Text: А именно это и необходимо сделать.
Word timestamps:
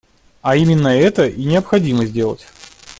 А 0.41 0.55
именно 0.55 0.87
это 0.87 1.27
и 1.27 1.43
необходимо 1.45 2.07
сделать. 2.07 2.47